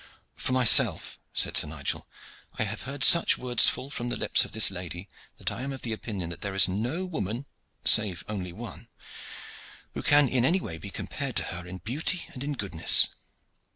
[0.33, 2.07] "For myself," said Sir Nigel,
[2.57, 5.71] "I have heard such words fall from the lips of this lady that I am
[5.71, 7.45] of the opinion that there is no woman,
[7.85, 8.87] save only one,
[9.93, 13.09] who can be in any way compared to her in beauty and in goodness.